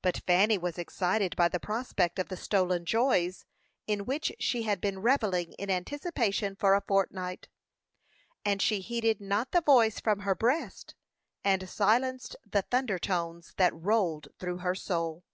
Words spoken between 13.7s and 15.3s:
rolled through her soul.